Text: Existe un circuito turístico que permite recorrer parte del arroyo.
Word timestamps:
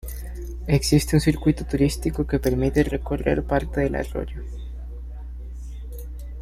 Existe 0.65 1.15
un 1.15 1.19
circuito 1.21 1.63
turístico 1.63 2.25
que 2.25 2.39
permite 2.39 2.81
recorrer 2.81 3.43
parte 3.43 3.81
del 3.81 3.93
arroyo. 3.93 4.41